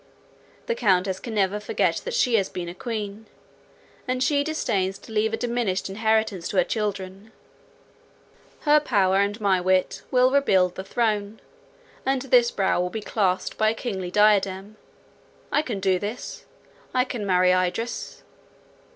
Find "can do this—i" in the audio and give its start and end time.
15.61-17.05